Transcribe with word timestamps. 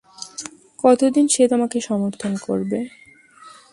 কতদিন 0.79 1.25
সে 1.27 1.43
তোমাকে 1.47 1.77
সমর্থন 1.81 2.31
করবে? 2.37 2.79